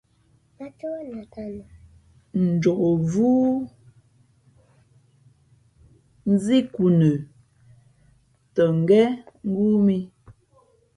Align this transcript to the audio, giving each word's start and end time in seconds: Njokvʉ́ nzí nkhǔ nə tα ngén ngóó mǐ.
Njokvʉ́ 2.43 3.33
nzí 6.31 6.57
nkhǔ 6.65 6.85
nə 6.99 7.09
tα 8.55 8.63
ngén 8.79 9.09
ngóó 9.47 9.75
mǐ. 9.85 9.97